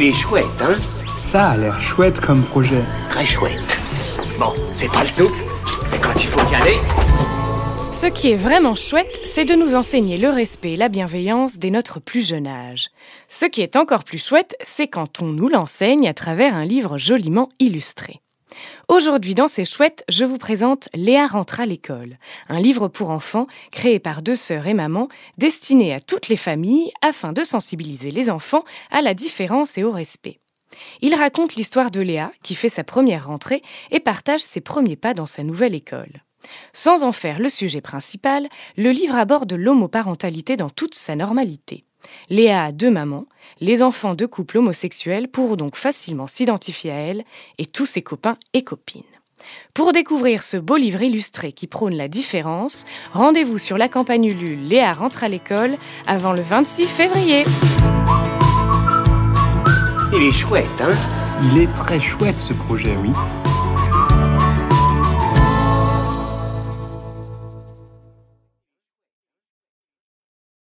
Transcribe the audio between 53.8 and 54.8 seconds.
campagne Ulule